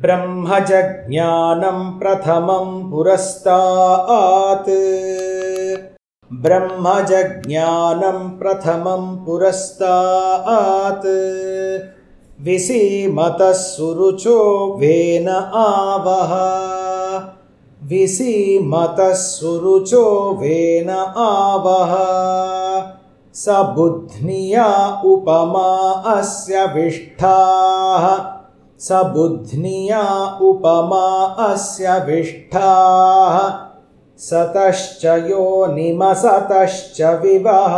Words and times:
ब्रह्मजज्ञानं 0.00 1.98
प्रथमं 1.98 2.90
पुरस्तात्। 2.90 4.70
ब्रह्मजज्ञानं 6.32 8.38
प्रथमं 8.38 9.24
पुरस्तात्। 9.24 11.06
विसीमतः 12.42 13.52
सुरुचो 13.52 14.76
वेन 14.80 15.50
आवह। 15.54 16.32
विसीमतः 17.88 19.12
सुरुचो 19.12 20.38
वेन 20.40 21.14
आवह। 21.16 21.96
स 23.34 23.48
बुध्निया 23.48 25.02
उपमा 25.04 26.12
अस्य 26.12 26.66
विष्ठाः 26.66 28.39
स 28.80 29.00
बुध्निया 29.14 30.02
उपमा 30.42 31.08
अस्य 31.46 31.96
विष्ठाः। 32.06 33.34
सतश्च 34.18 35.04
यो 35.04 35.66
निमसतश्च 35.66 37.00
विवः 37.22 37.74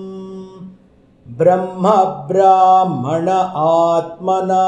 ब्रह्म 1.38 2.04
ब्राह्मण 2.04 3.52
आत्मना। 3.56 4.64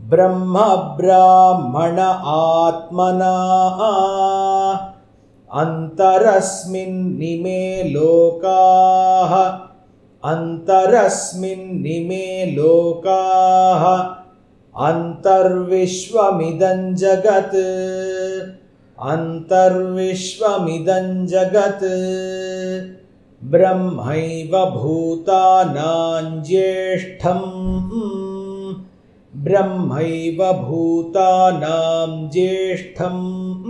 ब्रह्म 0.00 0.76
ब्राह्मण 0.76 2.22
आत्मना। 2.26 3.32
अन्तरस्मिन्निमे 5.52 7.82
लोकाः। 7.82 9.58
अन्तरस्मिन्निमे 10.32 12.56
लोकाः। 12.56 14.16
अन्तर्विश्वमिदं 14.86 16.94
जगत् 16.94 18.65
अन्तर्विश्वमिदं 19.02 21.26
जगत्। 21.26 21.84
ब्रह्मैव 23.44 24.70
भूतानां 24.70 26.42
ज्येष्ठम्। 26.42 27.84
ब्रह्मैव 29.44 30.52
भूतानां 30.52 32.30
ज्येष्ठम्। 32.30 33.62